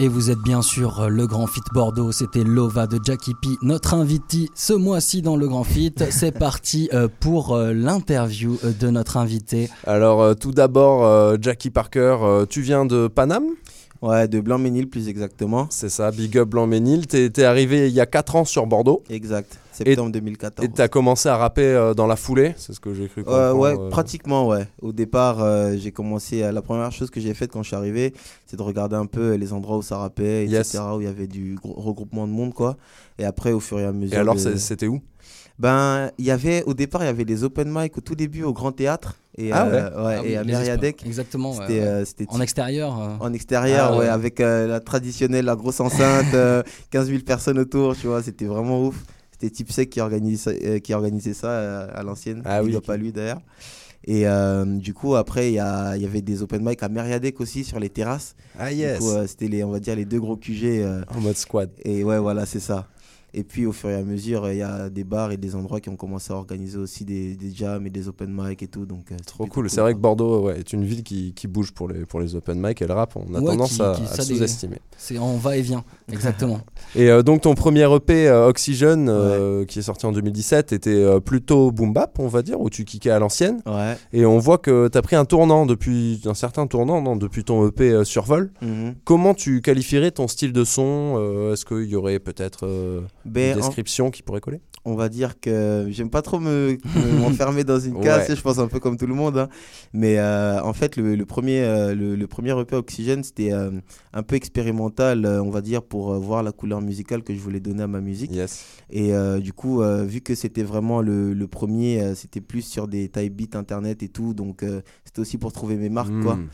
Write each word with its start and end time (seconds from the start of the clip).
Et 0.00 0.06
vous 0.06 0.30
êtes 0.30 0.38
bien 0.38 0.62
sûr 0.62 1.00
euh, 1.00 1.08
le 1.08 1.26
Grand 1.26 1.48
Fit 1.48 1.60
Bordeaux, 1.74 2.12
c'était 2.12 2.44
Lova 2.44 2.86
de 2.86 3.00
Jackie 3.02 3.34
P, 3.34 3.48
notre 3.62 3.94
invité 3.94 4.48
ce 4.54 4.72
mois-ci 4.72 5.22
dans 5.22 5.34
le 5.34 5.48
Grand 5.48 5.64
Fit. 5.64 5.92
C'est 6.10 6.30
parti 6.38 6.88
euh, 6.94 7.08
pour 7.18 7.56
euh, 7.56 7.72
l'interview 7.72 8.60
de 8.62 8.90
notre 8.90 9.16
invité. 9.16 9.68
Alors 9.88 10.36
tout 10.36 10.52
d'abord, 10.52 11.36
Jackie 11.42 11.70
Parker, 11.70 12.44
tu 12.48 12.60
viens 12.60 12.84
de 12.84 13.08
Paname? 13.08 13.46
Ouais, 14.00 14.28
de 14.28 14.40
Blanc-Ménil 14.40 14.88
plus 14.88 15.08
exactement. 15.08 15.66
C'est 15.70 15.88
ça, 15.88 16.10
Big 16.12 16.38
Up 16.38 16.48
Blanc-Ménil. 16.48 17.06
T'es 17.08 17.26
es 17.26 17.42
arrivé 17.42 17.88
il 17.88 17.94
y 17.94 18.00
a 18.00 18.06
4 18.06 18.36
ans 18.36 18.44
sur 18.44 18.66
Bordeaux. 18.66 19.02
Exact, 19.10 19.58
septembre 19.72 20.12
2014. 20.12 20.64
Et 20.64 20.70
t'as 20.70 20.86
commencé 20.86 21.28
à 21.28 21.36
rapper 21.36 21.62
euh, 21.62 21.94
dans 21.94 22.06
la 22.06 22.14
foulée, 22.14 22.54
c'est 22.56 22.72
ce 22.72 22.80
que 22.80 22.94
j'ai 22.94 23.08
cru 23.08 23.24
comprendre. 23.24 23.58
ouais, 23.58 23.76
euh. 23.76 23.88
pratiquement, 23.90 24.46
ouais. 24.46 24.68
Au 24.82 24.92
départ, 24.92 25.42
euh, 25.42 25.74
j'ai 25.76 25.90
commencé. 25.90 26.40
la 26.40 26.62
première 26.62 26.92
chose 26.92 27.10
que 27.10 27.20
j'ai 27.20 27.34
faite 27.34 27.50
quand 27.52 27.62
je 27.62 27.68
suis 27.68 27.76
arrivé, 27.76 28.14
c'est 28.46 28.56
de 28.56 28.62
regarder 28.62 28.94
un 28.94 29.06
peu 29.06 29.34
les 29.34 29.52
endroits 29.52 29.78
où 29.78 29.82
ça 29.82 29.98
rappait, 29.98 30.44
etc., 30.44 30.78
où 30.94 31.00
il 31.00 31.04
y 31.04 31.10
avait 31.10 31.26
du 31.26 31.56
regroupement 31.62 32.28
de 32.28 32.32
monde, 32.32 32.54
quoi. 32.54 32.76
Et 33.18 33.24
après, 33.24 33.50
au 33.50 33.60
fur 33.60 33.80
et 33.80 33.84
à 33.84 33.92
mesure. 33.92 34.16
Et 34.16 34.20
alors, 34.20 34.38
c'était 34.38 34.86
où? 34.86 35.00
Ben, 35.58 36.10
il 36.18 36.24
y 36.24 36.30
avait 36.30 36.62
au 36.64 36.74
départ, 36.74 37.02
il 37.02 37.06
y 37.06 37.08
avait 37.08 37.24
les 37.24 37.42
open 37.42 37.68
mic 37.70 37.98
au 37.98 38.00
tout 38.00 38.14
début 38.14 38.44
au 38.44 38.52
Grand 38.52 38.70
Théâtre 38.70 39.16
et, 39.36 39.52
ah 39.52 39.66
ouais. 39.66 40.30
et 40.30 40.36
ah 40.36 40.40
à 40.40 40.44
Mériadec. 40.44 41.04
Exactement. 41.04 41.52
C'était 41.52 42.26
en 42.28 42.40
extérieur. 42.40 43.18
En 43.20 43.32
extérieur, 43.32 43.90
ah 43.92 43.98
ouais, 43.98 44.08
avec 44.08 44.38
la 44.38 44.80
traditionnelle, 44.80 45.46
la 45.46 45.56
grosse 45.56 45.80
enceinte, 45.80 46.34
15 46.90 47.08
000 47.08 47.22
personnes 47.22 47.58
autour, 47.58 47.96
tu 47.96 48.06
vois, 48.06 48.22
c'était 48.22 48.46
vraiment 48.46 48.86
ouf. 48.86 49.04
C'était 49.32 49.54
Tipsec 49.54 49.90
qui 49.90 50.00
organisait, 50.00 50.58
euh, 50.64 50.78
qui 50.80 50.94
organisait 50.94 51.34
ça 51.34 51.84
à 51.84 52.02
l'ancienne. 52.02 52.42
Ah 52.44 52.62
oui. 52.62 52.76
pas 52.84 52.96
lui 52.96 53.12
d'ailleurs. 53.12 53.40
Et 54.04 54.26
euh, 54.26 54.64
du 54.64 54.94
coup, 54.94 55.16
après, 55.16 55.50
il 55.50 55.52
y, 55.52 55.56
y, 55.56 55.60
avait 55.60 56.22
des 56.22 56.42
open 56.42 56.64
mic 56.64 56.82
à 56.82 56.88
Mériadec 56.88 57.40
aussi 57.40 57.62
sur 57.62 57.78
les 57.78 57.88
terrasses. 57.88 58.34
Ah 58.58 58.72
yes. 58.72 59.02
c'était 59.26 59.48
les, 59.48 59.62
on 59.62 59.70
va 59.70 59.80
dire, 59.80 59.94
les 59.96 60.04
deux 60.04 60.20
gros 60.20 60.36
QG. 60.36 60.84
en 61.14 61.20
mode 61.20 61.36
squad. 61.36 61.70
Et 61.84 62.02
ouais, 62.04 62.18
voilà, 62.18 62.46
c'est 62.46 62.60
ça. 62.60 62.88
Et 63.38 63.44
puis 63.44 63.66
au 63.66 63.72
fur 63.72 63.88
et 63.88 63.94
à 63.94 64.02
mesure, 64.02 64.50
il 64.50 64.56
y 64.56 64.62
a 64.62 64.90
des 64.90 65.04
bars 65.04 65.30
et 65.30 65.36
des 65.36 65.54
endroits 65.54 65.80
qui 65.80 65.88
ont 65.88 65.96
commencé 65.96 66.32
à 66.32 66.36
organiser 66.36 66.76
aussi 66.76 67.04
des, 67.04 67.36
des 67.36 67.54
jams 67.54 67.86
et 67.86 67.90
des 67.90 68.08
open 68.08 68.28
mic 68.36 68.64
et 68.64 68.66
tout. 68.66 68.84
Donc, 68.84 69.12
euh, 69.12 69.16
Trop 69.24 69.46
cool. 69.46 69.70
C'est 69.70 69.80
vrai 69.80 69.94
que 69.94 70.00
Bordeaux 70.00 70.46
ouais, 70.46 70.58
est 70.58 70.72
une 70.72 70.84
ville 70.84 71.04
qui, 71.04 71.34
qui, 71.34 71.46
bouge 71.46 71.70
pour 71.70 71.86
les, 71.86 72.04
pour 72.04 72.18
les 72.18 72.34
open 72.34 72.60
mic 72.60 72.82
et 72.82 72.86
le 72.88 72.94
rap. 72.94 73.14
On 73.14 73.32
a 73.36 73.40
tendance 73.40 73.78
à, 73.78 73.94
sous-estimer. 73.94 74.78
C'est 74.96 75.18
en 75.18 75.36
va-et-vient, 75.36 75.84
exactement. 76.12 76.58
et 76.96 77.08
euh, 77.08 77.22
donc 77.22 77.42
ton 77.42 77.54
premier 77.54 77.84
EP 77.94 78.26
euh, 78.26 78.48
Oxygen, 78.48 79.06
qui 79.68 79.78
est 79.78 79.82
sorti 79.82 80.06
en 80.06 80.10
2017, 80.10 80.72
était 80.72 81.20
plutôt 81.20 81.70
boom 81.70 81.92
bap, 81.92 82.18
on 82.18 82.26
va 82.26 82.42
dire, 82.42 82.60
où 82.60 82.68
tu 82.70 82.84
kickais 82.84 83.10
à 83.10 83.20
l'ancienne. 83.20 83.62
Ouais. 83.66 83.96
Et 84.12 84.26
on 84.26 84.40
voit 84.40 84.58
que 84.58 84.88
tu 84.88 84.98
as 84.98 85.02
pris 85.02 85.14
un 85.14 85.24
tournant 85.24 85.64
depuis, 85.64 86.20
un 86.24 86.34
certain 86.34 86.66
tournant 86.66 87.00
non, 87.00 87.14
depuis 87.14 87.44
ton 87.44 87.68
EP 87.68 88.04
Survol. 88.04 88.50
Mhm. 88.62 88.96
Comment 89.04 89.34
tu 89.34 89.62
qualifierais 89.62 90.10
ton 90.10 90.26
style 90.26 90.52
de 90.52 90.64
son 90.64 91.52
Est-ce 91.52 91.64
qu'il 91.64 91.84
y 91.84 91.94
aurait 91.94 92.18
peut-être 92.18 92.66
ben, 93.28 93.56
une 93.56 93.62
description 93.62 94.10
qui 94.10 94.22
pourrait 94.22 94.40
coller 94.40 94.60
On 94.84 94.94
va 94.94 95.08
dire 95.08 95.40
que 95.40 95.86
j'aime 95.90 96.10
pas 96.10 96.22
trop 96.22 96.38
me 96.38 96.78
m'enfermer 97.20 97.64
dans 97.64 97.78
une 97.78 98.00
case, 98.00 98.34
je 98.34 98.40
pense 98.40 98.58
un 98.58 98.68
peu 98.68 98.80
comme 98.80 98.96
tout 98.96 99.06
le 99.06 99.14
monde. 99.14 99.38
Hein. 99.38 99.48
Mais 99.92 100.18
euh, 100.18 100.62
en 100.62 100.72
fait, 100.72 100.96
le, 100.96 101.24
premier, 101.24 101.60
euh, 101.62 101.94
le, 101.94 102.26
premier 102.26 102.58
EP 102.58 102.76
Oxygène, 102.76 103.24
c'était 103.24 103.52
euh, 103.52 103.70
un 104.12 104.22
peu 104.22 104.36
expérimental, 104.36 105.26
on 105.26 105.50
va 105.50 105.60
dire, 105.60 105.82
pour 105.82 106.14
voir 106.14 106.42
la 106.42 106.52
couleur 106.52 106.80
musicale 106.80 107.22
que 107.22 107.34
je 107.34 107.40
voulais 107.40 107.60
donner 107.60 107.82
à 107.82 107.86
ma 107.86 108.00
musique. 108.00 108.32
Yes. 108.32 108.64
Et 108.90 109.12
du 109.40 109.52
coup, 109.52 109.82
vu 109.82 110.20
que 110.20 110.34
c'était 110.34 110.62
vraiment 110.62 111.00
le, 111.00 111.46
premier, 111.48 112.14
c'était 112.14 112.40
plus 112.40 112.62
sur 112.62 112.88
des 112.88 113.08
type 113.08 113.34
beats 113.34 113.58
internet 113.58 114.02
et 114.02 114.08
tout, 114.08 114.34
donc 114.34 114.64
c'était 115.04 115.20
aussi 115.20 115.38
pour 115.38 115.52
trouver 115.52 115.76
mes 115.76 115.88
marques, 115.88 116.20
quoi. 116.22 116.36
Hmm. 116.36 116.48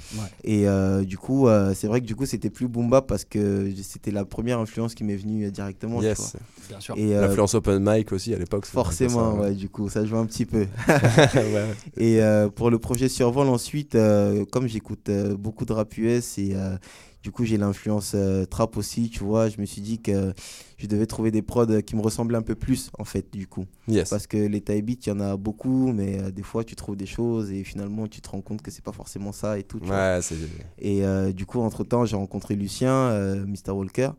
Et 0.45 0.67
du 1.05 1.19
coup, 1.19 1.49
c'est 1.75 1.87
vrai 1.87 2.01
que 2.01 2.07
du 2.07 2.17
coup, 2.17 2.27
c'était 2.27 2.51
plus 2.51 2.69
boom 2.69 2.91
bap 2.91 3.07
parce 3.07 3.25
que 3.25 3.71
c'était 3.83 4.11
la 4.11 4.25
première 4.25 4.59
influence 4.59 4.95
qui 4.95 5.05
m'est 5.05 5.17
venue 5.17 5.51
directement. 5.51 6.03
Yes. 6.03 6.37
Bien 6.69 6.81
sûr. 6.81 6.97
Et, 6.97 7.11
L'influence 7.11 7.55
open 7.55 7.83
mic 7.85 8.11
aussi 8.15 8.35
à 8.35 8.39
l'époque. 8.39 8.67
Forcément, 8.67 9.35
ouais, 9.35 9.53
du 9.53 9.69
coup, 9.69 9.89
ça 9.89 10.05
joue 10.05 10.17
un 10.17 10.27
petit 10.27 10.47
peu. 10.47 10.67
Et 11.97 12.21
pour 12.55 12.71
le 12.71 12.79
projet 12.79 13.09
Survol, 13.09 13.49
ensuite, 13.49 13.95
euh, 13.95 14.45
comme 14.45 14.67
j'écoute 14.67 15.09
euh, 15.09 15.37
beaucoup 15.37 15.65
de 15.65 15.73
rap 15.73 15.97
US 15.99 16.39
et 16.39 16.53
euh, 16.55 16.77
du 17.25 17.33
coup 17.33 17.45
j'ai 17.45 17.57
l'influence 17.57 18.15
trap 18.51 18.77
aussi, 18.77 19.09
tu 19.09 19.25
vois, 19.25 19.49
je 19.49 19.59
me 19.59 19.65
suis 19.65 19.81
dit 19.81 19.99
que 20.01 20.35
je 20.77 20.87
devais 20.87 21.07
trouver 21.07 21.31
des 21.31 21.41
prods 21.41 21.81
qui 21.81 21.97
me 21.97 22.03
ressemblent 22.03 22.35
un 22.35 22.43
peu 22.43 22.55
plus, 22.55 22.91
en 22.99 23.05
fait, 23.05 23.33
du 23.33 23.47
coup. 23.47 23.65
Yes. 23.89 24.11
Parce 24.11 24.27
que 24.27 24.37
les 24.37 24.61
type 24.61 24.85
beats, 24.85 25.07
il 25.07 25.09
y 25.09 25.13
en 25.13 25.21
a 25.21 25.37
beaucoup, 25.39 25.93
mais 25.93 26.31
des 26.31 26.43
fois 26.43 26.63
tu 26.63 26.77
trouves 26.77 26.97
des 26.97 27.07
choses 27.07 27.51
et 27.51 27.65
finalement 27.65 28.07
tu 28.07 28.21
te 28.21 28.29
rends 28.29 28.43
compte 28.43 28.61
que 28.61 28.71
c'est 28.71 28.85
pas 28.85 28.93
forcément 28.93 29.33
ça 29.33 29.59
et 29.59 29.63
tout. 29.63 29.79
ouais, 29.79 30.19
c'est 30.21 30.37
Et 30.79 31.03
du 31.33 31.47
coup, 31.47 31.61
entre-temps, 31.61 32.05
j'ai 32.05 32.17
rencontré 32.17 32.55
Lucien, 32.55 33.11
Mr. 33.47 33.73
Walker, 33.73 34.11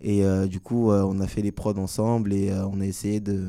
et 0.00 0.24
du 0.48 0.60
coup, 0.60 0.90
on 0.90 1.20
a 1.20 1.26
fait 1.26 1.42
les 1.42 1.52
prods 1.52 1.78
ensemble 1.78 2.32
et 2.32 2.50
on 2.50 2.80
a 2.80 2.86
essayé 2.86 3.20
de 3.20 3.48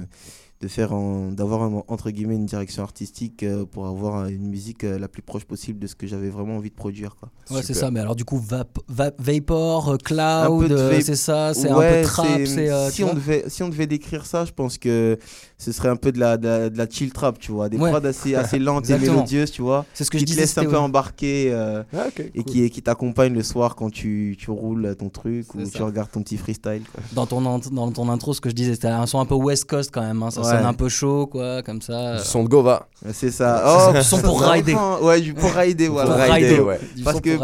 de 0.65 0.69
faire 0.69 0.89
d'avoir 1.31 1.69
entre 1.87 2.09
guillemets 2.09 2.33
une 2.35 2.47
direction 2.47 2.81
artistique 2.81 3.43
euh, 3.43 3.65
pour 3.65 3.85
avoir 3.85 4.25
une 4.25 4.47
musique 4.47 4.83
euh, 4.83 4.97
la 4.97 5.07
plus 5.07 5.21
proche 5.21 5.45
possible 5.45 5.77
de 5.77 5.85
ce 5.85 5.93
que 5.93 6.07
j'avais 6.07 6.29
vraiment 6.29 6.55
envie 6.55 6.71
de 6.71 6.75
produire 6.75 7.15
quoi. 7.15 7.29
Ouais, 7.51 7.61
c'est 7.61 7.75
ça 7.75 7.91
mais 7.91 7.99
alors 7.99 8.15
du 8.15 8.25
coup 8.25 8.43
Vapor, 8.89 9.89
euh, 9.89 9.97
Cloud, 9.97 10.75
c'est 11.03 11.15
ça, 11.15 11.53
c'est 11.53 11.69
un 11.69 11.79
peu 11.79 12.01
trap, 12.01 12.47
si 12.89 13.03
on 13.03 13.13
devait 13.13 13.43
si 13.47 13.61
on 13.61 13.69
devait 13.69 13.85
décrire 13.85 14.25
ça, 14.25 14.43
je 14.43 14.53
pense 14.53 14.79
que 14.79 15.19
ce 15.59 15.71
serait 15.71 15.89
un 15.89 15.97
peu 15.97 16.11
de 16.11 16.19
la 16.19 16.37
de 16.37 16.75
la, 16.75 16.89
chill 16.89 17.13
trap, 17.13 17.37
tu 17.37 17.51
vois, 17.51 17.69
des 17.69 17.77
prods 17.77 18.03
assez 18.03 18.33
assez 18.33 18.57
lentes 18.57 18.89
et 18.89 18.97
mélodieuses, 18.97 19.51
tu 19.51 19.61
vois. 19.61 19.85
C'est 19.93 20.03
ce 20.03 20.09
que 20.09 20.17
qui 20.17 20.25
je 20.25 20.33
te 20.33 20.39
laisse 20.39 20.57
un 20.57 20.65
peu 20.65 20.79
embarquer 20.79 21.53
ah, 21.53 22.07
et 22.33 22.43
qui 22.43 22.67
qui 22.71 22.81
t'accompagne 22.81 23.33
le 23.33 23.43
soir 23.43 23.75
quand 23.75 23.91
tu, 23.91 24.35
tu 24.39 24.49
roules 24.49 24.95
ton 24.97 25.09
truc 25.09 25.53
ou 25.53 25.63
tu 25.63 25.83
regardes 25.83 26.09
ton 26.09 26.23
petit 26.23 26.37
freestyle 26.37 26.81
quoi. 26.91 27.03
Dans 27.13 27.27
ton 27.27 27.59
dans 27.71 27.91
ton 27.91 28.09
intro 28.09 28.33
ce 28.33 28.41
que 28.41 28.49
je 28.49 28.55
disais 28.55 28.73
c'était 28.73 28.87
un 28.87 29.05
son 29.05 29.19
un 29.19 29.25
peu 29.25 29.35
West 29.35 29.65
Coast 29.65 29.91
quand 29.93 30.01
même 30.01 30.23
hein, 30.23 30.31
ça 30.31 30.54
sonne 30.57 30.65
un 30.65 30.73
peu 30.73 30.89
chaud, 30.89 31.27
quoi, 31.27 31.61
comme 31.63 31.81
ça. 31.81 32.19
son 32.19 32.43
de 32.43 32.49
Gova. 32.49 32.87
C'est 33.13 33.31
ça. 33.31 33.63
Oh, 33.75 34.01
son 34.01 34.21
pour 34.21 34.41
rider. 34.51 34.75
Ouais, 35.01 35.21
pour 35.33 35.51
rider, 35.51 35.87
voilà. 35.87 36.25
Pour 36.25 36.33
rider, 36.33 36.59
ouais. 36.59 36.79
Parce 37.03 37.21
que 37.21 37.37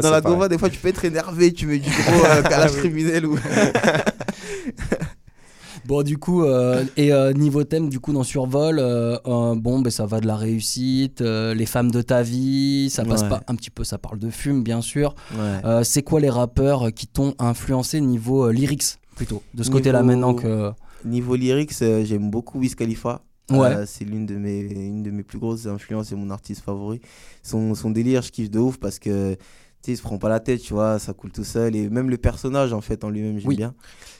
dans 0.00 0.10
la 0.10 0.20
Gova, 0.20 0.48
des 0.48 0.58
fois, 0.58 0.70
tu 0.70 0.78
peux 0.78 0.88
être 0.88 1.04
énervé, 1.04 1.52
tu 1.52 1.66
mets 1.66 1.78
du 1.78 1.90
gros 1.90 2.24
euh, 2.26 2.42
calage 2.42 2.72
criminel 2.72 3.26
ou. 3.26 3.38
Bon, 5.86 6.02
du 6.02 6.16
coup, 6.16 6.44
euh, 6.44 6.82
et 6.96 7.12
euh, 7.12 7.34
niveau 7.34 7.62
thème, 7.62 7.90
du 7.90 8.00
coup, 8.00 8.14
dans 8.14 8.22
Survol, 8.22 8.76
bon, 9.26 9.80
ben, 9.80 9.90
ça 9.90 10.06
va 10.06 10.20
de 10.20 10.26
la 10.26 10.36
réussite, 10.36 11.20
les 11.20 11.66
femmes 11.66 11.90
de 11.90 12.00
ta 12.00 12.22
vie, 12.22 12.88
ça 12.90 13.04
passe 13.04 13.22
pas 13.24 13.42
un 13.48 13.54
petit 13.54 13.70
peu, 13.70 13.84
ça 13.84 13.98
parle 13.98 14.18
de 14.18 14.30
fume, 14.30 14.62
bien 14.62 14.80
sûr. 14.80 15.14
c'est 15.82 16.02
quoi 16.02 16.20
les 16.20 16.30
rappeurs 16.30 16.92
qui 16.94 17.06
t'ont 17.06 17.34
influencé 17.38 18.00
niveau 18.00 18.50
lyrics, 18.50 18.98
plutôt, 19.14 19.42
de 19.54 19.62
ce 19.62 19.70
côté-là 19.70 20.02
maintenant 20.02 20.34
que. 20.34 20.72
Niveau 21.04 21.36
lyrics, 21.36 21.72
euh, 21.82 22.04
j'aime 22.04 22.30
beaucoup 22.30 22.58
Wiz 22.58 22.74
Khalifa. 22.74 23.22
Euh, 23.50 23.84
c'est 23.86 24.04
l'une 24.04 24.24
de 24.24 24.36
mes 24.36 24.60
une 24.60 25.02
de 25.02 25.10
mes 25.10 25.22
plus 25.22 25.38
grosses 25.38 25.66
influences 25.66 26.12
et 26.12 26.14
mon 26.14 26.30
artiste 26.30 26.62
favori. 26.62 27.00
Son, 27.42 27.74
son 27.74 27.90
délire, 27.90 28.22
je 28.22 28.30
kiffe 28.32 28.50
de 28.50 28.58
ouf 28.58 28.78
parce 28.78 28.98
que 28.98 29.36
tu 29.84 29.90
sais, 29.90 29.92
il 29.92 29.96
se 29.98 30.02
prend 30.02 30.16
pas 30.16 30.30
la 30.30 30.40
tête, 30.40 30.62
tu 30.62 30.72
vois, 30.72 30.98
ça 30.98 31.12
coule 31.12 31.30
tout 31.30 31.44
seul 31.44 31.76
et 31.76 31.90
même 31.90 32.08
le 32.08 32.16
personnage 32.16 32.72
en 32.72 32.80
fait 32.80 33.04
en 33.04 33.10
lui-même, 33.10 33.38
j'aime 33.38 33.54
bien. 33.54 33.74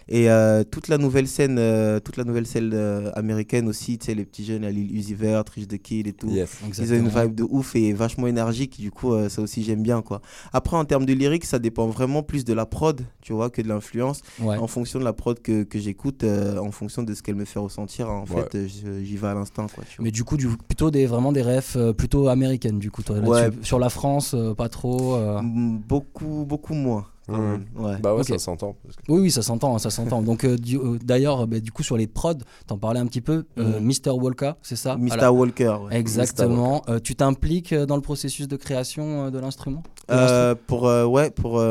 Et 0.08 0.30
euh, 0.30 0.64
toute 0.64 0.88
la 0.88 0.98
nouvelle 0.98 1.26
scène, 1.26 1.56
euh, 1.58 1.98
toute 1.98 2.16
la 2.16 2.24
nouvelle 2.24 2.46
scène 2.46 2.72
euh, 2.74 3.10
américaine 3.14 3.68
aussi, 3.68 3.98
tu 3.98 4.06
sais, 4.06 4.14
les 4.14 4.24
petits 4.24 4.44
jeunes 4.44 4.64
à 4.64 4.70
l'île 4.70 4.94
Uzi 4.94 5.14
Vert, 5.14 5.44
Rich 5.54 5.68
the 5.68 5.78
Kid 5.78 6.06
et 6.06 6.12
tout. 6.12 6.30
ils 6.30 6.92
ont 6.92 6.96
une 6.96 7.08
vibe 7.08 7.34
de 7.34 7.44
ouf 7.48 7.74
et 7.74 7.92
vachement 7.92 8.26
énergique. 8.26 8.78
Du 8.80 8.90
coup, 8.90 9.14
ça 9.28 9.40
aussi, 9.40 9.62
j'aime 9.62 9.82
bien, 9.82 10.02
quoi. 10.02 10.20
Après, 10.52 10.76
en 10.76 10.84
termes 10.84 11.06
de 11.06 11.12
lyrique, 11.12 11.44
ça 11.44 11.58
dépend 11.58 11.86
vraiment 11.86 12.22
plus 12.22 12.44
de 12.44 12.52
la 12.52 12.66
prod, 12.66 13.00
tu 13.22 13.32
vois, 13.32 13.50
que 13.50 13.62
de 13.62 13.68
l'influence. 13.68 14.20
En 14.40 14.66
fonction 14.66 14.98
de 14.98 15.04
la 15.04 15.12
prod 15.12 15.40
que, 15.40 15.62
que 15.62 15.78
j'écoute, 15.78 16.24
en 16.24 16.70
fonction 16.70 17.02
de 17.02 17.14
ce 17.14 17.22
qu'elle 17.22 17.36
me 17.36 17.44
fait 17.44 17.58
ressentir, 17.58 18.10
en 18.10 18.26
fait, 18.26 18.66
j'y 18.66 19.16
vais 19.16 19.28
à 19.28 19.34
l'instant, 19.34 19.66
quoi. 19.74 19.84
Mais 20.00 20.10
du 20.10 20.24
coup, 20.24 20.36
du, 20.36 20.48
plutôt 20.48 20.90
des, 20.90 21.06
vraiment 21.06 21.32
des 21.32 21.42
refs 21.42 21.78
plutôt 21.96 22.28
américaines, 22.28 22.78
du 22.78 22.90
coup, 22.90 23.02
toi, 23.02 23.16
sur 23.62 23.78
la 23.78 23.88
France, 23.88 24.36
pas 24.56 24.68
trop. 24.68 25.16
Beaucoup, 25.54 26.44
beaucoup 26.44 26.74
moins. 26.74 27.06
Ouais. 27.28 27.96
Bah 28.02 28.14
ouais, 28.14 28.22
ça 28.22 28.38
s'entend. 28.38 28.76
Oui, 29.08 29.22
oui, 29.22 29.30
ça 29.30 29.42
s'entend, 29.42 29.78
ça 29.78 29.90
s'entend. 29.90 30.20
Donc 30.20 30.44
euh, 30.44 30.56
euh, 30.74 30.98
d'ailleurs, 31.02 31.46
bah, 31.46 31.58
du 31.58 31.72
coup 31.72 31.82
sur 31.82 31.96
les 31.96 32.06
prods, 32.06 32.34
t'en 32.66 32.76
parlais 32.76 33.00
un 33.00 33.06
petit 33.06 33.22
peu. 33.22 33.44
Euh. 33.58 33.80
Mr 33.80 34.10
Walker, 34.10 34.52
c'est 34.62 34.76
ça? 34.76 34.96
Mr 34.96 35.28
Walker. 35.28 35.76
Exactement. 35.90 36.82
tu 37.02 37.14
t'impliques 37.16 37.74
dans 37.74 37.96
le 37.96 38.02
processus 38.02 38.48
de 38.48 38.56
création 38.56 39.30
de 39.30 39.38
l'instrument? 39.38 39.82
Pour 40.66 40.82
ouais, 40.82 41.30
pour 41.30 41.62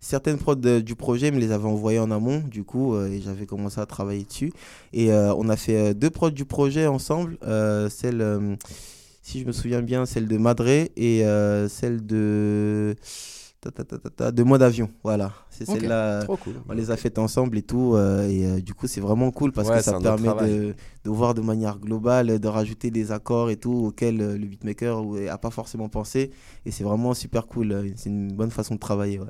certaines 0.00 0.36
prods 0.36 0.56
du 0.56 0.96
projet, 0.96 1.30
me 1.30 1.38
les 1.38 1.52
avait 1.52 1.68
envoyées 1.68 1.98
en 1.98 2.10
amont, 2.10 2.42
du 2.46 2.64
coup, 2.64 2.98
et 2.98 3.20
j'avais 3.22 3.46
commencé 3.46 3.80
à 3.80 3.86
travailler 3.86 4.24
dessus. 4.24 4.52
Et 4.92 5.10
on 5.12 5.48
a 5.48 5.56
fait 5.56 5.94
deux 5.94 6.10
prods 6.10 6.30
du 6.30 6.44
projet 6.44 6.86
ensemble. 6.86 7.38
celle, 7.88 8.58
si 9.24 9.40
je 9.40 9.46
me 9.46 9.52
souviens 9.52 9.82
bien, 9.82 10.06
celle 10.06 10.28
de 10.28 10.36
Madré 10.36 10.92
et 10.96 11.24
celle 11.68 12.06
de 12.06 12.94
de 13.70 14.42
mode 14.42 14.60
d'avion, 14.60 14.90
voilà. 15.02 15.32
C'est 15.50 15.66
celle-là. 15.66 16.24
On 16.68 16.72
les 16.72 16.90
a 16.90 16.96
faites 16.96 17.18
ensemble 17.18 17.58
et 17.58 17.62
tout. 17.62 17.94
Euh, 17.94 18.28
et 18.28 18.46
euh, 18.46 18.60
du 18.60 18.74
coup, 18.74 18.86
c'est 18.86 19.00
vraiment 19.00 19.30
cool 19.30 19.52
parce 19.52 19.70
que 19.70 19.80
ça 19.80 19.98
permet 19.98 20.28
de, 20.28 20.74
de, 21.04 21.10
voir 21.10 21.34
de 21.34 21.40
manière 21.40 21.78
globale, 21.78 22.38
de 22.38 22.48
rajouter 22.48 22.90
des 22.90 23.12
accords 23.12 23.50
et 23.50 23.56
tout 23.56 23.72
auxquels 23.72 24.20
euh, 24.20 24.38
le 24.38 24.46
beatmaker 24.46 25.02
n'a 25.04 25.38
pas 25.38 25.50
forcément 25.50 25.88
pensé. 25.88 26.30
Et 26.66 26.70
c'est 26.70 26.84
vraiment 26.84 27.14
super 27.14 27.46
cool. 27.46 27.92
C'est 27.96 28.10
une 28.10 28.32
bonne 28.32 28.50
façon 28.50 28.74
de 28.74 28.80
travailler. 28.80 29.20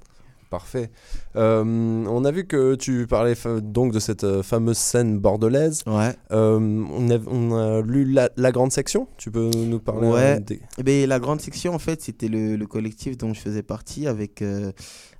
Parfait. 0.55 0.89
Euh, 1.35 1.65
on 1.65 2.25
a 2.25 2.31
vu 2.31 2.47
que 2.47 2.77
tu 2.77 3.09
parlais 3.09 3.35
donc 3.61 3.93
de 3.93 3.99
cette 3.99 4.23
euh, 4.23 4.45
fameuse 4.45 4.79
scène 4.79 5.19
bordelaise. 5.19 5.83
Ouais. 5.85 6.13
Euh, 6.31 6.61
on, 6.61 7.11
a, 7.11 7.19
on, 7.27 7.53
a, 7.57 7.83
lu 7.83 8.05
la, 8.05 8.53
grande 8.53 8.71
section. 8.71 9.09
Tu 9.17 9.33
peux 9.33 9.51
nous 9.53 9.81
parler 9.81 10.07
Ouais. 10.07 10.39
Des... 10.39 10.61
Eh 10.79 10.85
ben, 10.85 11.09
la 11.09 11.19
grande 11.19 11.41
section, 11.41 11.75
en 11.75 11.81
fait, 11.81 12.03
c'était 12.03 12.29
le, 12.29 12.55
le, 12.55 12.67
collectif 12.69 13.19
dont 13.19 13.35
je 13.35 13.41
faisais 13.41 13.65
partie 13.65 14.07
avec, 14.07 14.45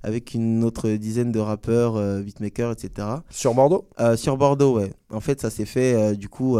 avec 0.05 0.33
une 0.33 0.63
autre 0.63 0.89
dizaine 0.91 1.31
de 1.31 1.39
rappeurs, 1.39 1.99
beatmakers, 2.21 2.71
etc. 2.71 3.07
Sur 3.29 3.53
Bordeaux? 3.53 3.87
Sur 4.15 4.37
Bordeaux, 4.37 4.77
ouais. 4.77 4.91
En 5.11 5.19
fait, 5.19 5.41
ça 5.41 5.49
s'est 5.49 5.65
fait 5.65 6.15
du 6.15 6.29
coup 6.29 6.59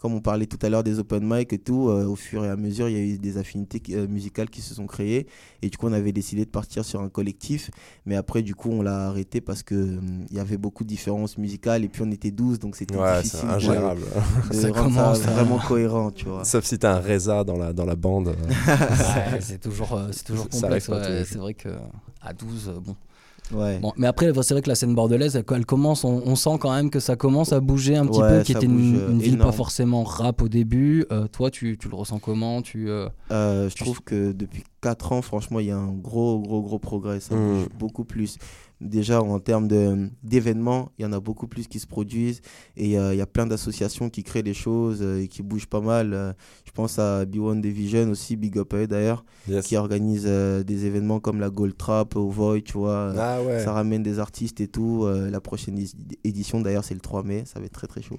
comme 0.00 0.14
on 0.14 0.20
parlait 0.20 0.46
tout 0.46 0.58
à 0.62 0.68
l'heure 0.70 0.82
des 0.82 0.98
open 0.98 1.22
mic 1.22 1.52
et 1.52 1.58
tout, 1.58 1.88
euh, 1.88 2.06
au 2.06 2.16
fur 2.16 2.44
et 2.44 2.48
à 2.48 2.56
mesure, 2.56 2.88
il 2.88 2.96
y 2.96 2.98
a 2.98 3.02
eu 3.02 3.18
des 3.18 3.36
affinités 3.36 3.82
euh, 3.90 4.06
musicales 4.08 4.48
qui 4.48 4.62
se 4.62 4.74
sont 4.74 4.86
créées. 4.86 5.26
Et 5.60 5.68
du 5.68 5.76
coup, 5.76 5.86
on 5.86 5.92
avait 5.92 6.12
décidé 6.12 6.46
de 6.46 6.50
partir 6.50 6.86
sur 6.86 7.02
un 7.02 7.10
collectif. 7.10 7.70
Mais 8.06 8.16
après, 8.16 8.42
du 8.42 8.54
coup, 8.54 8.70
on 8.70 8.80
l'a 8.80 9.08
arrêté 9.08 9.42
parce 9.42 9.62
qu'il 9.62 10.00
il 10.30 10.36
y 10.36 10.40
avait 10.40 10.56
beaucoup 10.56 10.84
de 10.84 10.88
différences 10.88 11.36
musicales. 11.36 11.84
Et 11.84 11.88
puis, 11.88 12.02
on 12.02 12.10
était 12.10 12.30
12, 12.30 12.58
donc 12.58 12.76
c'était 12.76 12.96
ouais, 12.96 13.20
difficile 13.20 13.48
ingérable. 13.50 14.00
de, 14.50 14.54
ça 14.54 14.68
rendre 14.74 15.16
ça, 15.16 15.30
vraiment 15.30 15.58
cohérent. 15.58 16.10
Tu 16.10 16.24
vois. 16.24 16.44
Sauf 16.44 16.64
si 16.64 16.78
tu 16.78 16.86
as 16.86 16.96
un 16.96 17.00
Reza 17.00 17.44
dans 17.44 17.58
la, 17.58 17.74
dans 17.74 17.84
la 17.84 17.96
bande. 17.96 18.34
c'est 19.40 19.60
toujours, 19.60 20.00
c'est 20.12 20.24
toujours 20.24 20.48
complexe. 20.48 20.90
C'est 21.26 21.38
vrai 21.38 21.52
qu'à 21.52 22.32
12, 22.32 22.69
bon. 22.72 22.96
Ouais. 23.52 23.78
Bon, 23.80 23.92
mais 23.96 24.06
après, 24.06 24.32
c'est 24.42 24.54
vrai 24.54 24.62
que 24.62 24.68
la 24.68 24.74
scène 24.74 24.94
bordelaise, 24.94 25.36
elle, 25.36 25.44
elle 25.50 25.66
commence, 25.66 26.04
on, 26.04 26.36
sent 26.36 26.58
quand 26.60 26.72
même 26.72 26.90
que 26.90 27.00
ça 27.00 27.16
commence 27.16 27.52
à 27.52 27.60
bouger 27.60 27.96
un 27.96 28.06
petit 28.06 28.20
peu, 28.20 28.42
qui 28.42 28.52
était 28.52 28.66
une, 28.66 28.96
euh, 28.96 29.18
ville 29.18 29.38
pas 29.38 29.52
forcément 29.52 30.04
rap 30.04 30.42
au 30.42 30.48
début. 30.48 31.04
Euh, 31.10 31.26
toi, 31.26 31.50
tu, 31.50 31.76
tu, 31.76 31.88
le 31.88 31.96
ressens 31.96 32.18
comment? 32.18 32.62
Tu, 32.62 32.88
euh, 32.88 33.08
Je 33.30 33.74
trouve 33.74 34.02
que 34.02 34.32
depuis 34.32 34.64
4 34.82 35.12
ans, 35.12 35.22
franchement, 35.22 35.60
il 35.60 35.66
y 35.66 35.70
a 35.70 35.76
un 35.76 35.92
gros, 35.92 36.38
gros, 36.38 36.62
gros 36.62 36.78
progrès. 36.78 37.20
Ça 37.20 37.34
bouge 37.34 37.64
hmm. 37.64 37.78
beaucoup 37.78 38.04
plus 38.04 38.38
déjà 38.80 39.22
en 39.22 39.38
termes 39.38 39.68
d'événements, 40.22 40.90
il 40.98 41.02
y 41.02 41.04
en 41.06 41.12
a 41.12 41.20
beaucoup 41.20 41.46
plus 41.46 41.66
qui 41.68 41.78
se 41.78 41.86
produisent 41.86 42.40
et 42.76 42.98
euh, 42.98 43.14
il 43.14 43.18
y 43.18 43.22
a 43.22 43.26
plein 43.26 43.46
d'associations 43.46 44.08
qui 44.08 44.22
créent 44.22 44.42
des 44.42 44.54
choses 44.54 45.00
euh, 45.02 45.22
et 45.22 45.28
qui 45.28 45.42
bougent 45.42 45.66
pas 45.66 45.80
mal. 45.80 46.14
Euh, 46.14 46.32
je 46.64 46.72
pense 46.72 46.98
à 46.98 47.24
B1 47.24 47.60
Division 47.60 48.08
aussi, 48.10 48.36
Big 48.36 48.56
Up 48.58 48.74
d'ailleurs, 48.88 49.24
qui 49.64 49.76
organise 49.76 50.24
des 50.24 50.86
événements 50.86 51.18
comme 51.18 51.40
la 51.40 51.50
Gold 51.50 51.76
Trap 51.76 52.14
au 52.14 52.28
Void, 52.30 52.62
tu 52.62 52.74
vois. 52.74 53.12
Ah 53.18 53.40
ça 53.58 53.72
ramène 53.72 54.02
des 54.02 54.18
artistes 54.18 54.60
et 54.60 54.68
tout. 54.68 55.06
la 55.06 55.40
prochaine 55.40 55.84
édition 56.22 56.60
d'ailleurs, 56.60 56.84
c'est 56.84 56.94
le 56.94 57.00
3 57.00 57.24
mai, 57.24 57.42
ça 57.46 57.58
va 57.58 57.66
être 57.66 57.72
très 57.72 57.88
très 57.88 58.02
chaud. 58.02 58.18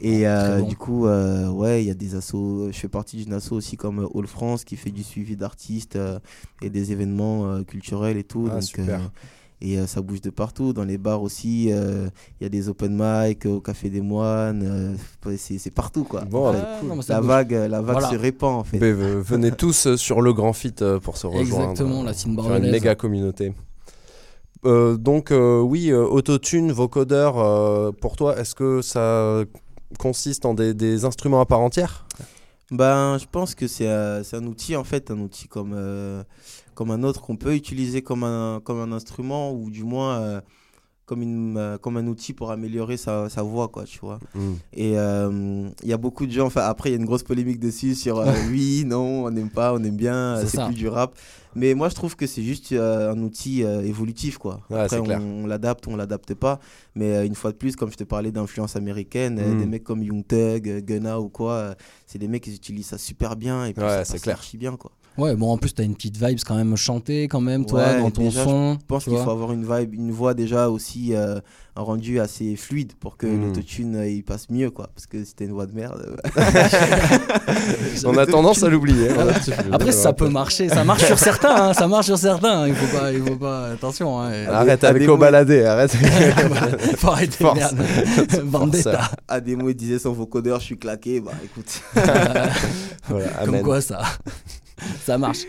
Et 0.00 0.24
du 0.68 0.76
coup, 0.76 1.06
ouais, 1.06 1.82
il 1.82 1.88
y 1.88 1.90
a 1.90 1.94
des 1.94 2.14
assos. 2.14 2.70
Je 2.70 2.78
fais 2.78 2.88
partie 2.88 3.16
d'une 3.16 3.32
asso 3.32 3.52
aussi 3.52 3.76
comme 3.76 4.08
All 4.14 4.26
France 4.28 4.64
qui 4.64 4.76
fait 4.76 4.92
du 4.92 5.02
suivi 5.02 5.36
d'artistes 5.36 5.98
et 6.62 6.70
des 6.70 6.92
événements 6.92 7.64
culturels 7.64 8.16
et 8.16 8.24
tout. 8.24 8.46
Ah, 8.48 8.54
donc, 8.54 8.62
super. 8.62 9.10
Et 9.64 9.78
euh, 9.78 9.86
ça 9.86 10.02
bouge 10.02 10.20
de 10.20 10.30
partout. 10.30 10.72
Dans 10.72 10.82
les 10.82 10.98
bars 10.98 11.22
aussi, 11.22 11.68
euh, 11.70 12.08
il 12.40 12.44
y 12.44 12.46
a 12.46 12.48
des 12.48 12.68
open 12.68 13.00
mic 13.00 13.46
au 13.46 13.60
Café 13.60 13.90
des 13.90 14.00
Moines. 14.00 14.62
Euh, 14.64 15.36
c'est 15.36 15.70
partout, 15.70 16.02
quoi. 16.02 16.22
Bon, 16.22 16.52
la, 17.08 17.20
vague, 17.20 17.52
la 17.52 17.80
vague 17.80 18.10
se 18.10 18.16
répand, 18.16 18.58
en 18.58 18.64
fait. 18.64 18.78
venez 18.78 19.52
tous 19.52 19.94
sur 19.94 20.20
le 20.20 20.32
Grand 20.32 20.52
Fit 20.52 20.74
pour 21.02 21.16
se 21.16 21.28
rejoindre. 21.28 21.70
Exactement, 21.70 22.02
la 22.02 22.12
scène 22.12 22.36
une 22.38 22.70
méga 22.70 22.96
communauté. 22.96 23.54
donc 24.64 25.32
oui, 25.32 25.92
autotune, 25.92 26.72
vocodeur, 26.72 27.94
pour 28.00 28.16
toi, 28.16 28.36
est-ce 28.38 28.56
que 28.56 28.82
ça 28.82 29.44
consiste 29.98 30.44
en 30.44 30.54
des, 30.54 30.74
des 30.74 31.04
instruments 31.04 31.40
à 31.40 31.46
part 31.46 31.60
entière? 31.60 32.06
Ben, 32.72 33.18
je 33.18 33.26
pense 33.30 33.54
que 33.54 33.68
c'est 33.68 33.86
un 33.86 34.44
outil, 34.44 34.74
en 34.74 34.82
fait, 34.82 35.12
un 35.12 35.18
outil 35.20 35.46
comme 35.46 35.76
comme 36.82 36.90
un 36.90 37.04
autre 37.04 37.20
qu'on 37.20 37.36
peut 37.36 37.54
utiliser 37.54 38.02
comme 38.02 38.24
un, 38.24 38.60
comme 38.64 38.80
un 38.80 38.90
instrument 38.90 39.52
ou 39.52 39.70
du 39.70 39.84
moins 39.84 40.20
euh, 40.20 40.40
comme, 41.06 41.22
une, 41.22 41.56
euh, 41.56 41.78
comme 41.78 41.96
un 41.96 42.08
outil 42.08 42.32
pour 42.32 42.50
améliorer 42.50 42.96
sa, 42.96 43.28
sa 43.28 43.44
voix, 43.44 43.68
quoi, 43.68 43.84
tu 43.84 44.00
vois. 44.00 44.18
Mm. 44.34 44.52
Et 44.72 44.98
euh, 44.98 45.68
il 45.84 45.88
y 45.88 45.92
a 45.92 45.96
beaucoup 45.96 46.26
de 46.26 46.32
gens, 46.32 46.46
enfin, 46.46 46.62
après, 46.62 46.88
il 46.88 46.92
y 46.94 46.96
a 46.96 46.98
une 46.98 47.04
grosse 47.04 47.22
polémique 47.22 47.60
dessus 47.60 47.94
sur 47.94 48.18
oui, 48.50 48.82
non, 48.84 49.26
on 49.26 49.30
n'aime 49.30 49.48
pas, 49.48 49.72
on 49.74 49.84
aime 49.84 49.94
bien, 49.94 50.44
c'est 50.44 50.60
plus 50.64 50.74
du 50.74 50.88
rap. 50.88 51.16
Mais 51.54 51.74
moi, 51.74 51.88
je 51.88 51.94
trouve 51.94 52.16
que 52.16 52.26
c'est 52.26 52.42
juste 52.42 52.72
un 52.72 53.18
outil 53.22 53.60
évolutif, 53.60 54.38
quoi. 54.38 54.58
après, 54.68 54.98
on, 54.98 55.46
l'adapte, 55.46 55.86
on 55.86 55.94
l'adapte 55.94 56.34
pas. 56.34 56.58
Mais 56.96 57.24
une 57.24 57.36
fois 57.36 57.52
de 57.52 57.58
plus, 57.58 57.76
comme 57.76 57.92
je 57.92 57.96
te 57.96 58.04
parlais 58.04 58.32
d'influence 58.32 58.74
américaine, 58.74 59.34
mm. 59.34 59.58
des 59.60 59.66
mecs 59.66 59.84
comme 59.84 60.02
Young 60.02 60.26
Thug, 60.26 60.84
Gunna 60.84 61.20
ou 61.20 61.28
quoi, 61.28 61.76
c'est 62.08 62.18
des 62.18 62.26
mecs 62.26 62.42
qui 62.42 62.52
utilisent 62.52 62.86
ça 62.86 62.98
super 62.98 63.36
bien 63.36 63.66
et 63.66 63.72
puis 63.72 63.84
ça 63.84 63.98
passe 63.98 64.26
archi 64.26 64.56
bien, 64.56 64.76
quoi. 64.76 64.90
Ouais, 65.18 65.36
bon, 65.36 65.52
en 65.52 65.58
plus, 65.58 65.74
t'as 65.74 65.84
une 65.84 65.94
petite 65.94 66.16
vibe 66.16 66.38
quand 66.46 66.54
même 66.54 66.76
chantée, 66.76 67.28
quand 67.28 67.40
même, 67.40 67.66
toi, 67.66 67.94
dans 67.94 68.10
ton 68.10 68.30
son. 68.30 68.78
Je 68.80 68.86
pense 68.86 69.04
qu'il 69.04 69.16
faut 69.16 69.30
avoir 69.30 69.52
une 69.52 69.64
vibe, 69.64 69.94
une 69.94 70.10
voix 70.10 70.32
déjà 70.32 70.70
aussi 70.70 71.14
euh, 71.14 71.38
un 71.76 71.82
rendu 71.82 72.18
assez 72.18 72.56
fluide 72.56 72.92
pour 72.98 73.16
que 73.16 73.26
hmm. 73.26 73.42
l'autotune 73.42 73.96
euh, 73.96 74.08
il 74.08 74.22
passe 74.22 74.48
mieux, 74.48 74.70
quoi. 74.70 74.88
Parce 74.94 75.06
que 75.06 75.22
si 75.24 75.34
t'as 75.34 75.44
une 75.44 75.52
voix 75.52 75.66
de 75.66 75.74
merde. 75.74 76.16
Euh, 76.36 76.42
On 78.04 78.16
a 78.16 78.26
tendance 78.26 78.62
à 78.62 78.68
l'oublier. 78.68 79.10
Hein. 79.10 79.28
Après, 79.72 79.92
ça 79.92 80.14
peut 80.14 80.28
marcher. 80.28 80.68
Ça 80.68 80.84
marche 80.84 81.04
sur 81.04 81.18
certains, 81.18 81.68
hein, 81.68 81.74
ça 81.74 81.86
marche 81.88 82.06
sur 82.06 82.18
certains. 82.18 82.68
Il 82.68 82.74
faut 82.74 82.98
pas, 82.98 83.12
il 83.12 83.22
faut 83.22 83.36
pas. 83.36 83.66
Attention. 83.68 84.20
Hein. 84.20 84.46
Arrête 84.48 84.84
avec 84.84 85.08
au 85.08 85.18
baladé, 85.18 85.64
arrête. 85.64 85.94
faut 86.96 87.08
arrêter, 87.08 87.44
merde. 87.54 87.76
Vendetta. 88.44 89.10
À 89.28 89.40
des 89.40 89.56
mots, 89.56 89.68
il 89.68 89.74
disait 89.74 89.98
sans 89.98 90.12
vocodeur, 90.12 90.60
je 90.60 90.64
suis 90.66 90.78
claqué. 90.78 91.20
Bah 91.20 91.32
écoute. 91.44 91.82
voilà, 93.08 93.28
Comme 93.44 93.62
quoi 93.62 93.80
ça. 93.80 94.02
ça 95.04 95.18
marche. 95.18 95.46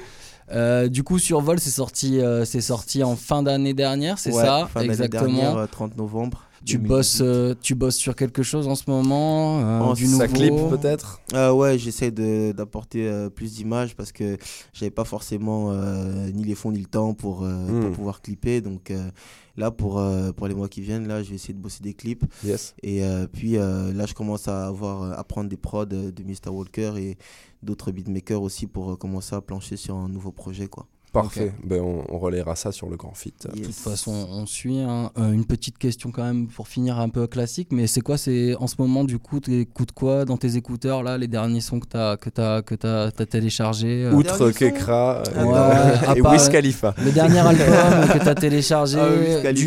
Euh, 0.51 0.87
du 0.89 1.03
coup, 1.03 1.19
Survol, 1.19 1.59
c'est 1.59 1.69
sorti, 1.69 2.19
euh, 2.19 2.45
c'est 2.45 2.61
sorti 2.61 3.03
en 3.03 3.15
fin 3.15 3.43
d'année 3.43 3.73
dernière, 3.73 4.19
c'est 4.19 4.31
ça 4.31 4.67
fin 4.71 4.81
Exactement. 4.81 5.39
Dernière, 5.39 5.67
30 5.69 5.91
euh, 5.91 5.95
novembre. 5.97 6.43
Tu 6.65 6.77
bosses, 6.77 7.21
tu 7.61 7.75
bosses 7.75 7.95
sur 7.95 8.15
quelque 8.15 8.43
chose 8.43 8.67
en 8.67 8.75
ce 8.75 8.83
moment 8.87 9.57
en 9.57 9.93
Du 9.93 10.07
nouveau 10.07 10.27
clip 10.27 10.53
peut-être? 10.69 11.21
Ouais, 11.33 11.77
j'essaie 11.77 12.11
d'apporter 12.11 13.27
plus 13.35 13.53
d'images 13.55 13.95
parce 13.95 14.11
que 14.11 14.37
j'avais 14.73 14.91
pas 14.91 15.03
forcément 15.03 15.73
ni 16.33 16.43
les 16.43 16.55
fonds 16.55 16.71
ni 16.71 16.79
le 16.79 16.85
temps 16.85 17.13
pour, 17.13 17.39
pour 17.39 17.47
hmm. 17.47 17.91
pouvoir 17.91 18.21
clipper. 18.21 18.61
Donc 18.61 18.91
là, 19.57 19.71
pour, 19.71 20.01
pour 20.35 20.47
les 20.47 20.55
mois 20.55 20.69
qui 20.69 20.81
viennent, 20.81 21.07
là, 21.07 21.21
je 21.21 21.29
vais 21.29 21.35
essayer 21.35 21.53
de 21.53 21.59
bosser 21.59 21.83
des 21.83 21.93
clips. 21.93 22.23
Yes. 22.43 22.75
Et 22.81 23.03
puis 23.31 23.53
là, 23.53 24.05
je 24.05 24.13
commence 24.13 24.47
à, 24.47 24.67
avoir, 24.67 25.17
à 25.17 25.23
prendre 25.23 25.49
des 25.49 25.57
prods 25.57 25.85
de 25.85 26.23
Mr. 26.23 26.49
Walker 26.49 26.93
et 26.97 27.17
d'autres 27.63 27.91
beatmakers 27.91 28.41
aussi 28.41 28.67
pour 28.67 28.91
euh, 28.91 28.95
commencer 28.95 29.35
à 29.35 29.41
plancher 29.41 29.77
sur 29.77 29.95
un 29.95 30.09
nouveau 30.09 30.31
projet. 30.31 30.67
quoi. 30.67 30.87
Parfait, 31.13 31.53
ben, 31.63 31.79
on, 31.79 32.03
on, 32.09 32.17
relaiera 32.17 32.55
ça 32.55 32.71
sur 32.71 32.89
le 32.89 32.97
grand 32.97 33.13
fit. 33.13 33.35
De 33.53 33.65
toute 33.65 33.75
façon, 33.75 34.27
on 34.31 34.47
suit. 34.47 34.79
Hein. 34.79 35.11
Euh, 35.19 35.31
une 35.31 35.45
petite 35.45 35.77
question 35.77 36.11
quand 36.11 36.23
même 36.23 36.47
pour 36.47 36.67
finir 36.67 36.99
un 36.99 37.09
peu 37.09 37.27
classique, 37.27 37.67
mais 37.71 37.85
c'est 37.85 38.01
quoi 38.01 38.17
c'est 38.17 38.55
en 38.55 38.65
ce 38.65 38.77
moment 38.79 39.03
du 39.03 39.19
coup, 39.19 39.39
tu 39.39 39.59
écoutes 39.59 39.91
quoi 39.91 40.25
dans 40.25 40.37
tes 40.37 40.55
écouteurs 40.55 41.03
là, 41.03 41.19
les 41.19 41.27
derniers 41.27 41.61
sons 41.61 41.79
que 41.79 41.87
tu 41.87 41.97
as, 41.97 42.17
que 42.17 42.29
as, 42.41 42.63
que 42.63 42.73
as, 42.87 43.11
as 43.15 43.25
téléchargés 43.27 44.05
euh? 44.05 44.13
Outre 44.13 44.49
Kekra 44.49 45.21
et 46.15 46.21
Wiz 46.21 46.49
Khalifa. 46.49 46.95
Le 47.05 47.11
dernier 47.11 47.39
album 47.39 48.09
que 48.13 48.17
tu 48.17 48.29
as 48.29 48.35
téléchargé, 48.35 48.97
ah, 48.99 49.53
du, 49.53 49.65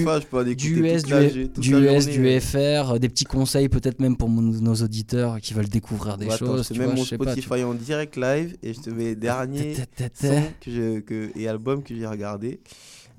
du 0.56 0.80
US, 0.82 1.04
du, 1.04 1.48
du, 1.58 1.76
US, 1.76 2.06
du 2.06 2.40
FR, 2.40 2.98
des 2.98 3.08
petits 3.08 3.24
conseils 3.24 3.68
peut-être 3.68 4.00
même 4.00 4.16
pour 4.16 4.28
nos 4.28 4.74
auditeurs 4.74 5.40
qui 5.40 5.54
veulent 5.54 5.68
découvrir 5.68 6.16
des 6.18 6.30
choses. 6.30 6.66
C'est 6.66 6.76
même 6.76 6.96
mon 6.96 7.04
Spotify 7.04 7.62
en 7.62 7.74
direct 7.74 8.16
live 8.16 8.56
et 8.64 8.74
je 8.74 8.80
te 8.80 8.90
mets 8.90 9.04
les 9.04 9.14
derniers 9.14 9.74
sons 9.74 10.42
que 10.60 10.70
je. 10.72 10.98
Que 11.00 11.35
et 11.36 11.48
albums 11.48 11.82
que 11.82 11.94
j'ai 11.94 12.06
regardé. 12.06 12.60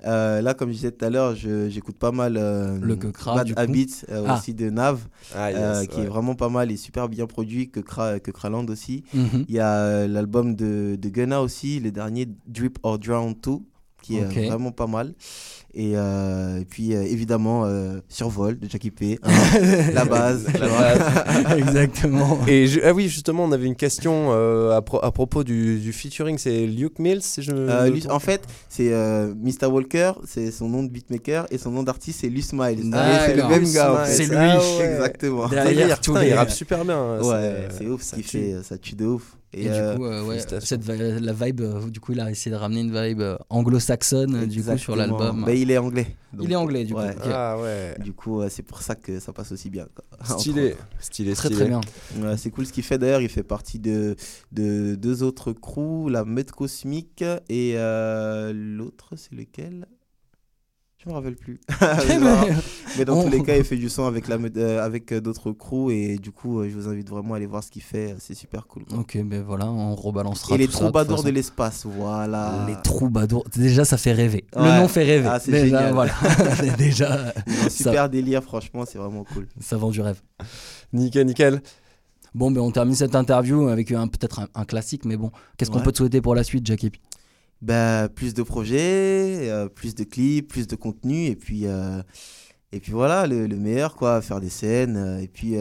Euh, 0.04 0.40
là, 0.40 0.54
comme 0.54 0.68
je 0.70 0.74
disais 0.74 0.92
tout 0.92 1.04
à 1.04 1.10
l'heure, 1.10 1.34
j'écoute 1.34 1.96
pas 1.96 2.12
mal 2.12 2.36
euh, 2.36 2.78
le 2.80 2.94
Bad 2.94 3.52
Habits 3.56 4.02
euh, 4.10 4.24
ah. 4.28 4.36
aussi 4.36 4.54
de 4.54 4.70
Nav, 4.70 5.08
ah, 5.34 5.84
qui 5.86 6.00
est 6.00 6.06
vraiment 6.06 6.34
pas 6.34 6.48
mal 6.48 6.70
et 6.70 6.76
super 6.76 7.08
bien 7.08 7.26
produit, 7.26 7.70
que, 7.70 7.80
que 7.80 8.30
Kraland 8.30 8.66
aussi. 8.66 9.04
Mhm. 9.12 9.44
Il 9.48 9.54
y 9.54 9.60
a 9.60 10.06
l'album 10.06 10.54
de, 10.54 10.96
de 11.00 11.08
Gunna 11.08 11.42
aussi, 11.42 11.80
le 11.80 11.90
dernier 11.90 12.28
Drip 12.46 12.78
or 12.82 12.98
Drown 12.98 13.34
2, 13.42 13.58
qui 14.02 14.18
est 14.18 14.48
vraiment 14.48 14.72
pas 14.72 14.86
mal. 14.86 15.14
Et, 15.74 15.92
euh, 15.94 16.62
puis 16.68 16.94
euh, 16.94 17.02
évidemment, 17.02 17.64
euh, 17.66 18.00
Survol 18.08 18.58
de 18.58 18.68
Jackie 18.68 18.90
P. 18.90 19.18
Hein, 19.22 19.30
la 19.92 20.06
base. 20.06 20.46
la 20.58 20.66
base. 20.66 21.56
Exactement. 21.58 22.38
Et 22.48 22.66
ah 22.84 22.94
oui, 22.94 23.08
justement, 23.08 23.44
on 23.44 23.52
avait 23.52 23.66
une 23.66 23.76
question 23.76 24.32
à, 24.32 24.76
à, 24.78 25.10
propos 25.10 25.44
du, 25.44 25.78
du 25.78 25.92
featuring. 25.92 26.38
C'est 26.38 26.66
Luke 26.66 26.98
Mills 26.98 27.22
je... 27.38 28.10
En 28.10 28.18
fait, 28.18 28.42
c'est 28.68 28.90
Mr. 28.90 29.66
Walker, 29.66 30.12
c'est 30.26 30.50
son 30.50 30.68
nom 30.68 30.82
de 30.82 30.88
beatmaker, 30.88 31.46
et 31.50 31.58
son 31.58 31.70
nom 31.70 31.82
d'artiste, 31.82 32.20
c'est 32.22 32.28
Luce 32.28 32.52
Miles. 32.52 32.90
c'est 33.26 33.36
le 33.36 33.48
même 33.48 33.70
gars. 33.72 34.04
C'est 34.06 34.26
lui. 34.26 34.36
Ah 34.36 34.58
Exactement. 34.80 35.48
Derrière, 35.48 35.98
il 36.22 36.34
rappe 36.34 36.50
super 36.50 36.84
bien. 36.84 36.98
Hein, 36.98 37.22
ouais, 37.22 37.68
c'est 37.76 37.86
ouf 37.86 38.02
ce 38.02 38.14
qu'il 38.14 38.24
fait. 38.24 38.56
Ça 38.62 38.78
tue 38.78 38.94
de 38.94 39.04
ouf. 39.04 39.36
Et, 39.52 39.64
du 39.64 39.96
coup, 39.96 40.04
ouais, 40.04 40.38
cette, 40.60 40.86
la 40.86 41.32
vibe, 41.32 41.62
du 41.90 42.00
coup, 42.00 42.12
il 42.12 42.20
a 42.20 42.30
essayé 42.30 42.54
de 42.54 42.60
ramener 42.60 42.80
une 42.80 42.94
vibe 42.94 43.22
anglo-saxonne 43.48 43.87
du 43.96 44.62
coup 44.62 44.78
sur 44.78 44.96
l'album. 44.96 45.44
Bah, 45.44 45.54
il 45.54 45.70
est 45.70 45.78
anglais. 45.78 46.16
il 46.40 46.52
est 46.52 46.56
anglais 46.56 46.84
du 46.84 46.94
coup. 46.94 47.00
Ah 47.00 47.58
ouais. 47.58 47.96
Du 48.02 48.12
coup, 48.12 48.42
c'est 48.48 48.62
pour 48.62 48.82
ça 48.82 48.94
que 48.94 49.20
ça 49.20 49.32
passe 49.32 49.52
aussi 49.52 49.70
bien. 49.70 49.86
Stylé, 50.24 50.74
stylé, 51.00 51.34
très 51.34 51.50
très 51.50 51.66
bien. 51.66 51.80
c'est 52.36 52.50
cool 52.50 52.66
ce 52.66 52.72
qu'il 52.72 52.82
fait 52.84 52.98
d'ailleurs. 52.98 53.20
Il 53.20 53.28
fait 53.28 53.42
partie 53.42 53.78
de, 53.78 54.16
de 54.52 54.94
deux 54.94 55.22
autres 55.22 55.52
crews, 55.52 56.08
la 56.08 56.24
Meute 56.24 56.52
Cosmique 56.52 57.24
et 57.48 57.74
euh, 57.76 58.52
l'autre, 58.54 59.14
c'est 59.16 59.34
lequel? 59.34 59.86
Je 61.04 61.08
me 61.08 61.14
rappelle 61.14 61.36
plus. 61.36 61.60
Mais, 61.80 62.18
mais 62.98 63.04
dans 63.04 63.22
tous 63.22 63.30
les 63.30 63.42
cas, 63.44 63.56
il 63.56 63.62
fait 63.62 63.76
du 63.76 63.88
son 63.88 64.04
avec, 64.06 64.26
la, 64.26 64.36
euh, 64.36 64.84
avec 64.84 65.12
euh, 65.12 65.20
d'autres 65.20 65.52
crews 65.52 65.92
et 65.92 66.18
du 66.18 66.32
coup, 66.32 66.58
euh, 66.58 66.68
je 66.68 66.74
vous 66.74 66.88
invite 66.88 67.08
vraiment 67.08 67.34
à 67.34 67.36
aller 67.36 67.46
voir 67.46 67.62
ce 67.62 67.70
qu'il 67.70 67.82
fait. 67.82 68.16
C'est 68.18 68.34
super 68.34 68.66
cool. 68.66 68.84
quoi. 68.84 68.98
Ok, 68.98 69.16
ben 69.24 69.44
voilà, 69.44 69.70
on 69.70 69.94
rebalancera 69.94 70.56
Et 70.56 70.58
les 70.58 70.66
tout 70.66 70.72
ça, 70.72 70.78
de 70.78 70.84
toute 70.86 70.92
troubadours 70.92 71.22
de 71.22 71.30
l'espace, 71.30 71.86
voilà. 71.86 72.64
Les 72.66 72.74
troubadours. 72.82 73.44
Déjà, 73.54 73.84
ça 73.84 73.96
fait 73.96 74.12
rêver. 74.12 74.44
Le 74.56 74.80
nom 74.80 74.88
fait 74.88 75.04
rêver. 75.04 75.28
Ah, 75.30 75.38
c'est 75.38 75.52
Déjà, 75.52 75.64
génial. 75.64 75.92
voilà. 75.94 76.12
Déjà, 76.76 77.32
un 77.46 77.68
super 77.70 78.10
délire, 78.10 78.42
franchement, 78.42 78.84
c'est 78.84 78.98
vraiment 78.98 79.22
cool. 79.22 79.46
ça 79.60 79.76
vend 79.76 79.90
du 79.90 80.00
rêve. 80.00 80.20
Nickel, 80.92 81.26
nickel. 81.26 81.62
Bon, 82.34 82.50
ben 82.50 82.60
on 82.60 82.72
termine 82.72 82.94
cette 82.96 83.14
interview 83.14 83.68
avec 83.68 83.92
un 83.92 84.08
peut-être 84.08 84.40
un, 84.40 84.48
un 84.54 84.64
classique, 84.64 85.04
mais 85.04 85.16
bon, 85.16 85.30
qu'est-ce 85.56 85.70
qu'on 85.70 85.80
peut 85.80 85.92
te 85.92 85.98
souhaiter 85.98 86.20
pour 86.20 86.34
la 86.34 86.42
suite, 86.42 86.66
Jackie 86.66 86.90
Bah, 87.60 88.08
plus 88.08 88.34
de 88.34 88.42
projets, 88.42 89.50
euh, 89.50 89.68
plus 89.68 89.94
de 89.96 90.04
clips, 90.04 90.48
plus 90.48 90.68
de 90.68 90.76
contenu, 90.76 91.26
et 91.26 91.34
puis, 91.36 91.66
euh, 91.66 92.00
et 92.70 92.78
puis 92.78 92.92
voilà, 92.92 93.26
le, 93.26 93.46
le 93.48 93.56
meilleur, 93.56 93.96
quoi, 93.96 94.22
faire 94.22 94.40
des 94.40 94.48
scènes, 94.48 94.96
euh, 94.96 95.18
et 95.20 95.28
puis 95.28 95.56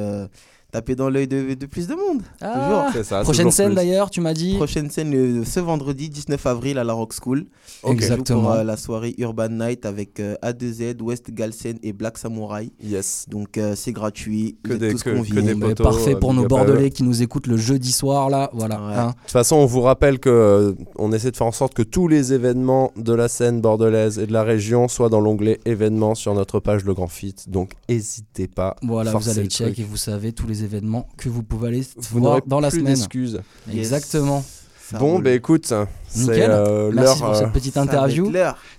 taper 0.72 0.96
dans 0.96 1.10
l'œil 1.10 1.28
de, 1.28 1.54
de 1.54 1.66
plus 1.66 1.88
de 1.88 1.96
monde. 1.96 2.22
Ah, 2.42 2.90
ça. 3.04 3.22
Prochaine 3.22 3.44
toujours 3.46 3.54
scène 3.54 3.74
d'ailleurs, 3.74 4.10
tu 4.10 4.22
m'as 4.22 4.34
dit. 4.34 4.56
Prochaine 4.56 4.90
scène 4.90 5.44
ce 5.46 5.60
vendredi 5.60 6.10
19 6.10 6.46
avril 6.46 6.78
à 6.78 6.84
la 6.84 6.94
Rock 6.94 7.14
School. 7.14 7.46
Exactement. 7.86 8.42
Pour 8.42 8.52
euh, 8.52 8.64
la 8.64 8.78
soirée 8.78 9.16
Urban 9.18 9.50
Night 9.50 9.86
avec 9.86 10.20
euh, 10.20 10.36
A2Z, 10.44 11.02
West 11.02 11.32
Galsen 11.32 11.78
et 11.84 11.94
Black 11.94 12.18
Samurai. 12.18 12.72
Yes. 12.84 13.26
Donc 13.30 13.58
euh, 13.58 13.74
c'est 13.76 13.92
gratuit, 13.94 14.58
Que 14.64 14.74
des- 14.74 14.92
tous 14.92 15.04
que- 15.04 15.10
que 15.34 15.40
des 15.40 15.54
Bon, 15.56 15.68
ben, 15.68 15.76
parfait 15.76 16.16
euh, 16.16 16.20
pour 16.20 16.32
big 16.32 16.40
nos 16.40 16.46
eux. 16.46 16.48
Bordelais 16.48 16.90
qui 16.90 17.04
nous 17.04 17.22
écoutent 17.22 17.48
le 17.48 17.58
jeudi 17.58 17.92
soir 17.92 18.30
là, 18.30 18.50
voilà. 18.54 18.76
Ouais. 18.86 18.94
hein. 18.96 19.08
De 19.08 19.22
toute 19.22 19.32
façon, 19.32 19.56
on 19.56 19.66
vous 19.66 19.82
rappelle 19.82 20.20
que 20.20 20.30
euh, 20.30 20.74
on 20.98 21.12
essaie 21.14 21.32
de 21.32 21.38
faire 21.38 21.48
en 21.48 21.52
sorte 21.52 21.74
que 21.74 21.82
tous 21.84 22.08
les 22.08 22.34
événements 22.34 22.92
de 22.98 23.14
la 23.14 23.28
scène 23.28 23.62
bordelaise 23.62 24.20
et 24.20 24.28
de 24.28 24.34
la 24.34 24.44
région 24.44 24.88
soient 24.88 25.10
dans 25.10 25.22
l'onglet 25.22 25.60
événements 25.66 26.14
sur 26.16 26.34
notre 26.36 26.60
page 26.60 26.84
Le 26.84 26.94
Grand 26.94 27.08
Fit. 27.08 27.36
Donc, 27.48 27.72
n'hésitez 27.90 28.48
pas. 28.48 28.76
Voilà, 28.84 29.12
vous 29.14 29.30
allez 29.30 29.44
le 29.44 29.50
check 29.50 29.80
et 29.80 29.84
vous 29.84 29.98
savez 29.98 30.34
tous 30.34 30.46
les 30.48 30.57
événements 30.64 31.08
que 31.18 31.30
vous 31.30 31.44
pouvez 31.44 31.68
aller 31.70 31.84
Vous 31.98 32.20
voir 32.20 32.42
dans 32.46 32.60
la 32.60 32.70
plus 32.70 32.80
semaine. 32.80 32.94
d'excuses. 32.96 33.42
Exactement. 33.72 34.44
Ça 34.90 35.00
Bon, 35.00 35.14
roule. 35.16 35.24
bah 35.24 35.32
écoute, 35.32 35.66
c'est 36.08 36.20
Nickel. 36.22 36.50
euh, 36.50 36.92
Merci 36.94 37.20
l'heure. 37.20 37.28
pour 37.30 37.36
cette 37.36 37.48
euh, 37.48 37.52
petite 37.52 37.76
interview. 37.78 38.32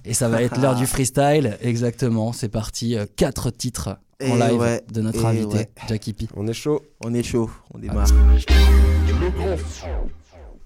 Et 0.06 0.14
ça 0.14 0.28
va 0.28 0.42
être 0.42 0.58
l'heure 0.60 0.74
du 0.74 0.86
freestyle. 0.94 1.58
Exactement, 1.60 2.32
c'est 2.32 2.48
parti. 2.48 2.96
Euh, 2.96 3.04
Quatre 3.16 3.50
titres 3.50 3.98
en 4.22 4.34
live 4.36 4.58
ouais, 4.58 4.82
de 4.90 5.00
notre 5.02 5.24
invité, 5.26 5.56
ouais. 5.58 5.70
Jackie 5.88 6.14
P. 6.14 6.26
on 6.34 6.46
est 6.46 6.52
chaud. 6.54 6.80
On 7.04 7.12
est 7.12 7.22
chaud, 7.22 7.50
on 7.74 7.78
démarre. 7.78 8.06